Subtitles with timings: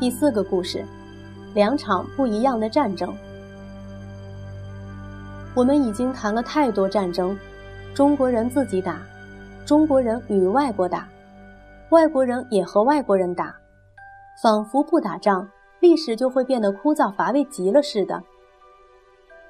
[0.00, 0.82] 第四个故事，
[1.52, 3.14] 两场不一样的战争。
[5.54, 7.38] 我们已经谈了太多战争，
[7.92, 9.02] 中国人自己打，
[9.66, 11.06] 中国人与外国打，
[11.90, 13.54] 外国人也和外国人打，
[14.42, 15.46] 仿佛不打仗，
[15.80, 18.22] 历史就会变得枯燥乏味极了似的。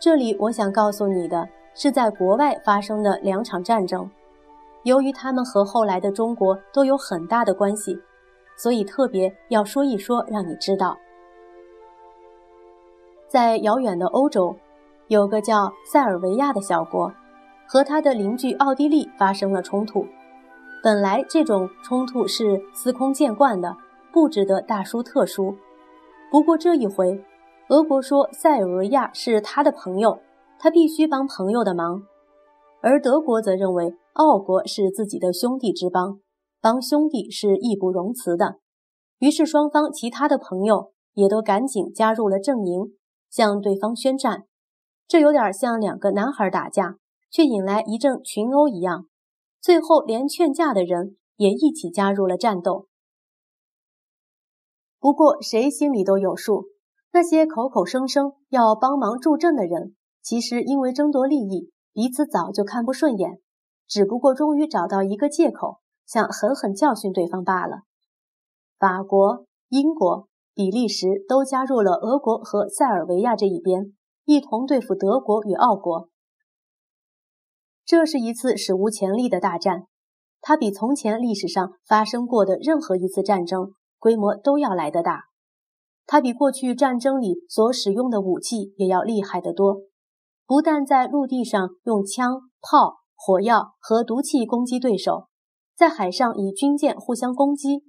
[0.00, 4.10] 这里我想告诉你的是，在国外发生的两场战争，
[4.82, 7.96] 由于他们和后来的中国都有很大的关系。
[8.60, 10.98] 所以特别要说一说，让你知道，
[13.26, 14.54] 在遥远的欧洲，
[15.08, 17.10] 有个叫塞尔维亚的小国，
[17.66, 20.04] 和他的邻居奥地利发生了冲突。
[20.82, 23.74] 本来这种冲突是司空见惯的，
[24.12, 25.56] 不值得大书特书。
[26.30, 27.24] 不过这一回，
[27.70, 30.18] 俄国说塞尔维亚是他的朋友，
[30.58, 32.02] 他必须帮朋友的忙；
[32.82, 36.20] 而德国则认为奥国是自己的兄弟之邦。
[36.60, 38.58] 帮兄弟是义不容辞的，
[39.18, 42.98] 于是双方其他的朋友也都赶紧加入了阵营，
[43.30, 44.44] 向对方宣战。
[45.08, 46.96] 这有点像两个男孩打架，
[47.30, 49.06] 却引来一阵群殴一样。
[49.60, 52.86] 最后连劝架的人也一起加入了战斗。
[54.98, 56.66] 不过谁心里都有数，
[57.12, 63.40] 那些口口声声要帮忙助阵的人，其实因为争夺利益，彼此早就看不顺眼，
[63.88, 65.80] 只不过终于找到一个借口。
[66.10, 67.82] 想狠狠教训对方罢了。
[68.80, 73.92] 法国、英国、比利时都加入了俄国和塞尔维亚这一边，
[74.24, 76.08] 一同对付德国与奥国。
[77.84, 79.84] 这是一次史无前例的大战，
[80.40, 85.26] 它比从前历史上发生过的任何一次战争规模都要来得大。
[86.06, 89.82] 它比过去战争里所使用的武器也要厉害得多。
[90.44, 95.29] 不但在陆地上用枪、炮、火药和毒气攻击对手。
[95.80, 97.82] 在海上以军舰互相攻击，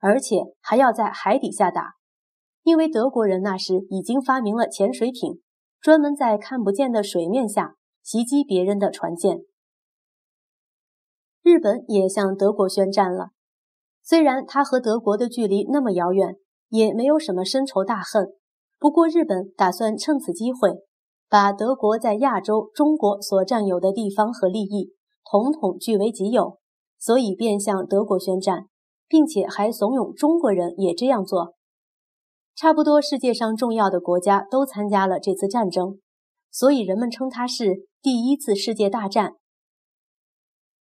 [0.00, 1.92] 而且还要在海底下打，
[2.64, 5.40] 因为德国人那时已经发明了潜水艇，
[5.80, 9.42] 专门在看不见的水面下袭击别人的船舰。
[11.40, 13.28] 日本也向德国宣战了，
[14.02, 16.34] 虽然他和德国的距离那么遥远，
[16.70, 18.32] 也没有什么深仇大恨，
[18.80, 20.70] 不过日本打算趁此机会，
[21.28, 24.92] 把德国在亚洲、中国所占有的地方和利益，
[25.30, 26.58] 统统据为己有。
[26.98, 28.66] 所以便向德国宣战，
[29.06, 31.54] 并且还怂恿中国人也这样做。
[32.54, 36.00] 差不多世界上重要的国家都参加了这次战争，
[36.50, 39.34] 所以人们称它是第一次世界大战。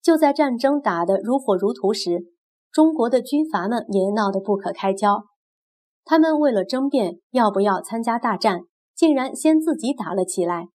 [0.02, 2.24] 就在战争打得如火如荼时，
[2.72, 5.24] 中国的军阀们也闹得不可开交。
[6.04, 8.60] 他们为了争辩要不要参加大战，
[8.94, 10.68] 竟然先自己打了起来。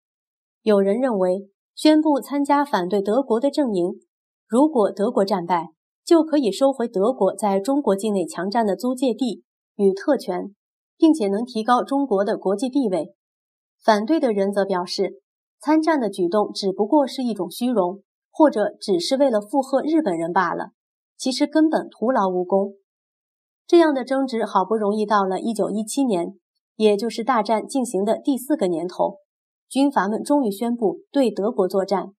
[0.61, 3.93] 有人认为，宣布参加反对德国的阵营。
[4.51, 5.69] 如果德国战败，
[6.03, 9.45] 就可以收回德国在中国境内强占的租界地
[9.77, 10.53] 与特权，
[10.97, 13.15] 并且能提高中国的国际地位。
[13.81, 15.21] 反对的人则表示，
[15.61, 20.71] 参战的举动只不过是一种虚荣，或者只是为了附和日本人罢了，
[21.17, 22.73] 其实根本徒劳无功。
[23.65, 26.33] 这样的争执好不容易到了一九一七年，
[26.75, 29.19] 也就是大战进行的第四个年头，
[29.69, 32.11] 军阀们终于宣布对德国作战。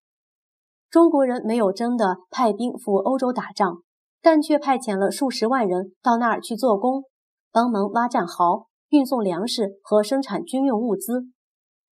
[0.93, 3.81] 中国人没有真的派兵赴欧洲打仗，
[4.21, 7.05] 但却派遣了数十万人到那儿去做工，
[7.51, 11.23] 帮忙挖战壕、运送粮食和生产军用物资。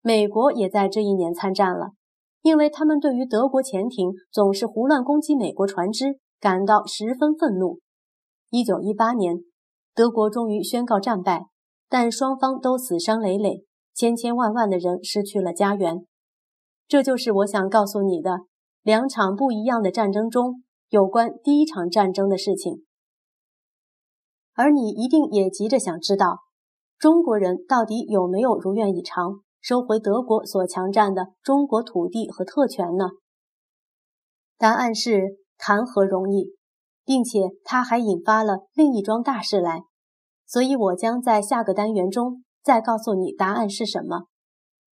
[0.04, 1.94] 美国也在这一年参战了，
[2.44, 7.80] 因为他们对于德国潜艇总是胡乱攻击美国船只感到十分愤怒。
[8.52, 9.40] 一九一八年，
[9.96, 11.48] 德国终于宣告战败，
[11.90, 13.64] 但双方都死伤累累，
[13.96, 16.06] 千千万万的人失去了家园。
[16.88, 18.42] 这就是我想告诉你的。
[18.84, 22.84] 两场不一样的战争中有关第一场战争的事情，
[24.54, 26.40] 而你一定也急着想知道，
[26.98, 33.10] 中国人到底有没有如愿以偿收回德国所强占的中国土地和特权呢？
[34.58, 36.56] 答案是谈何容易，
[37.06, 39.84] 并且它还引发了另一桩大事来，
[40.48, 44.26] 所以我将在下个单元中再告诉你答案是什么。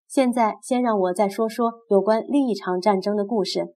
[0.08, 3.76] 现在先让我再说说有关另一场战争的故事。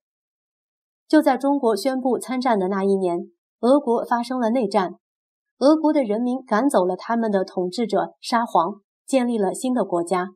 [1.14, 3.30] 就在中国宣布参战的那一年，
[3.60, 4.96] 俄国发生了内战。
[5.60, 10.30] 俄国的人民赶走了他们的统治者沙皇，建立了新的国家。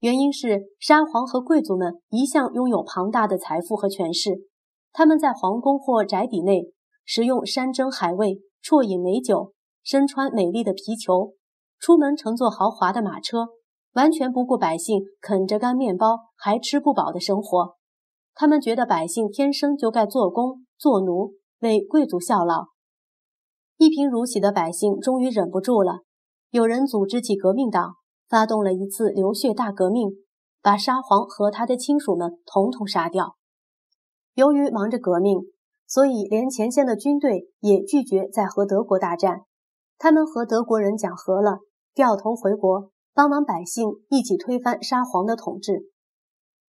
[0.00, 4.32] 原因是沙皇和贵族们一向拥有庞大的财富和权势，
[4.92, 6.74] 他们在皇宫或宅邸内
[7.06, 11.32] 食用山珍海味，啜饮美酒，身穿美丽的皮裘，
[11.80, 13.46] 出门乘坐豪华的马车，
[13.94, 17.76] 完全不顾百姓啃着干面包还吃不饱的生活。
[18.38, 22.66] 他们觉得百姓天生就该做工做奴，为贵族效劳。
[23.78, 26.00] 一贫如洗的百姓终于忍不住了，
[26.50, 27.94] 有人组织起革命党，
[28.28, 30.10] 发动了一次流血大革命，
[30.60, 33.36] 把沙皇和他的亲属们统统杀掉。
[34.34, 35.38] 由于忙着革命，
[35.86, 39.44] 所以连前线的军队也拒绝再和德国大战。
[39.96, 41.60] 他们和德国人讲和了，
[41.94, 45.90] 掉头回国，帮忙百姓一起推翻沙皇的统治。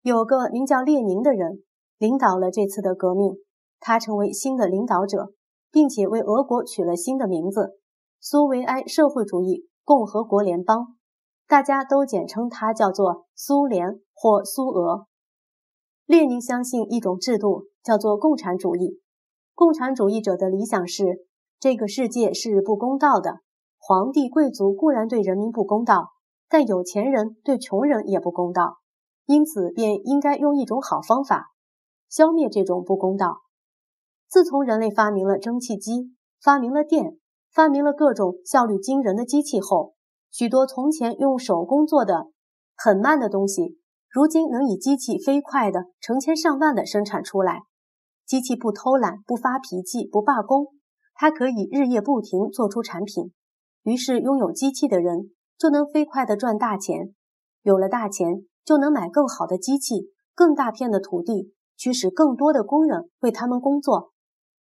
[0.08, 1.64] 有个名叫列宁的人
[1.98, 3.34] 领导了这次的革命，
[3.78, 5.34] 他成为新的领导者，
[5.70, 7.72] 并且为俄国取了新的名字——
[8.22, 10.96] 苏维埃社会主义共和国联邦。
[11.46, 15.08] 大家都简称它叫做苏联或苏俄。
[16.06, 19.02] 列宁相信一种制度，叫做共产主义。
[19.54, 21.26] 共产主义者的理想是：
[21.60, 23.40] 这个世界是不公道的。
[23.78, 26.12] 皇帝、贵族固然对人民不公道，
[26.48, 28.78] 但有钱人对穷人也不公道。
[29.28, 31.52] 因此，便应该用一种好方法
[32.10, 33.42] 消灭这种不公道。
[34.30, 37.20] 自从人类发明了蒸汽机、发明了电、
[37.52, 39.96] 发明了各种效率惊人的机器后，
[40.32, 42.32] 许多从前用手工做的
[42.76, 43.78] 很慢的东西，
[44.10, 47.64] 如今能以机器飞快的成千上万的生产出来。
[48.26, 50.68] 机器不偷懒，不发脾气，不罢工，
[51.14, 53.34] 它可以日夜不停做出产品。
[53.84, 57.14] 于是，拥有机器的人就能飞快地赚大钱。
[57.62, 64.12] 有了大钱，就能买更好的机器、更大片的土地，驱使更多的工人为他们工作，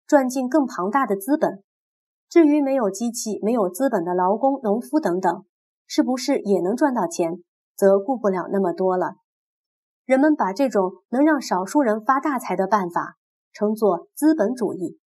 [0.06, 1.64] 赚进更庞大的资本。
[2.30, 5.46] 至于没有机器、没有资本的劳工、农夫等等，
[5.88, 7.42] 是不是也能赚到钱，
[7.76, 9.16] 则顾不了那么多了。
[10.06, 13.16] 人们把这种能让少数人发大财的办法。
[13.58, 15.00] 称作资本主义。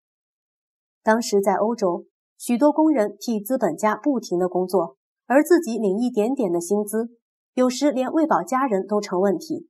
[1.02, 2.06] 当时在欧洲，
[2.38, 4.96] 许多工人替资本家不停的工作，
[5.26, 7.10] 而自己领一点点的薪资，
[7.58, 9.66] 有时连喂饱家人都成问题。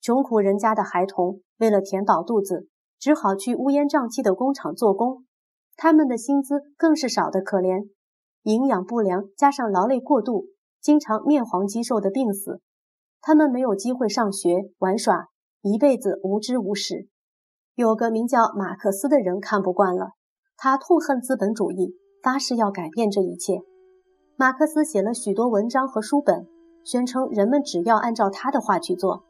[0.00, 2.66] 穷苦人家的孩童为了填饱肚子，
[2.98, 5.24] 只好去乌烟瘴气的工厂做工，
[5.76, 7.86] 他们的薪资更是少得可怜，
[8.42, 10.46] 营养不良加上劳累过度，
[10.80, 12.60] 经常面黄肌瘦的病死。
[13.20, 15.28] 他们没有机会上学玩耍，
[15.62, 17.06] 一辈子无知无识。
[17.76, 20.14] 有个名叫马克思的人看不惯了，
[20.56, 21.94] 他痛恨资本主义，
[22.24, 23.60] 发誓要改变这一切。
[24.34, 26.48] 马克思写了许多文章和书本，
[26.84, 29.24] 宣称人们只要按照他的话去做，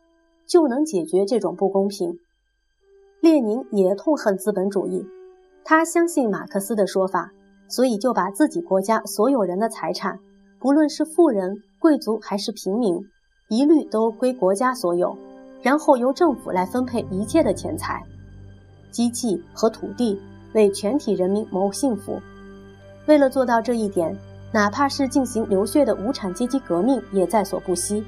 [0.47, 2.19] 就能解决这种不公平。
[3.21, 5.07] 列宁也痛恨资本主义，
[5.65, 7.33] 他相信马克思的说法，
[7.69, 10.19] 所以就把自己国家所有人的财产，
[10.59, 13.01] 不论是富人、贵族还是平民，
[13.49, 15.17] 一律都归国家所有，
[15.63, 18.03] 然后由政府来分配一切的钱财。
[18.91, 20.21] 机器和土地
[20.53, 22.21] 为全体人民谋幸福。
[23.07, 24.17] 为了做到这一点，
[24.55, 28.05] 哪怕是进行流血的无产阶级革命也在所不惜。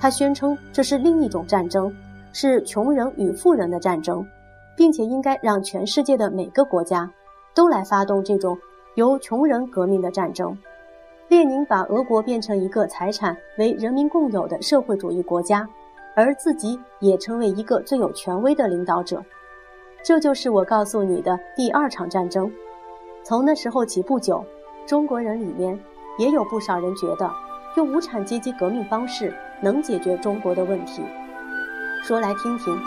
[0.00, 1.94] 他宣称这是另一种战争，
[2.32, 4.26] 是穷人与富人的战争，
[4.74, 7.10] 并且应该让全世界的每个国家
[7.54, 8.56] 都来发动这种
[8.94, 10.56] 由穷人革命的战争。
[11.28, 15.68] 列宁把俄国变成一个财产为人民共有的社会主义国家，
[16.16, 19.22] 而自己也成为一个最有权威的领导者。
[20.02, 22.50] 这就是我告诉你的第二场战争。
[23.22, 24.42] 从那时候起不久，
[24.86, 25.78] 中国人里面
[26.18, 27.30] 也有不少人觉得，
[27.76, 31.02] 用无产阶级革命方式能解决中国的问题。
[32.02, 32.78] 说来听听，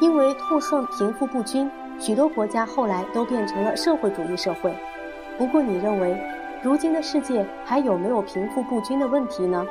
[0.00, 4.74] 因为痛恨贫富不均，许多国家后来都变成了社会主义社会。
[5.36, 6.18] 不过，你认为，
[6.62, 9.66] 如今的世界还有没有贫富不均的问题呢？